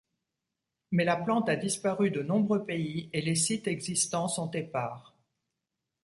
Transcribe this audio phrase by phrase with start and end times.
[0.89, 5.13] Mais la plante a disparu de nombreux pays et les sites existants sont épars.